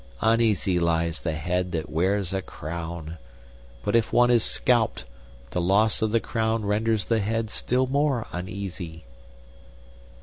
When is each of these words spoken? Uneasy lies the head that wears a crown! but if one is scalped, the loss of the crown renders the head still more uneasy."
Uneasy 0.21 0.79
lies 0.79 1.19
the 1.19 1.33
head 1.35 1.71
that 1.73 1.87
wears 1.87 2.33
a 2.33 2.41
crown! 2.41 3.19
but 3.83 3.95
if 3.95 4.11
one 4.11 4.31
is 4.31 4.43
scalped, 4.43 5.05
the 5.51 5.61
loss 5.61 6.01
of 6.01 6.09
the 6.09 6.19
crown 6.19 6.65
renders 6.65 7.05
the 7.05 7.19
head 7.19 7.51
still 7.51 7.85
more 7.85 8.25
uneasy." 8.31 9.05